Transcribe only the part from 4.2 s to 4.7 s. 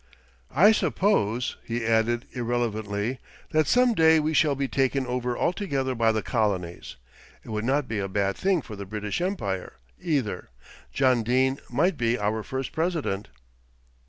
shall be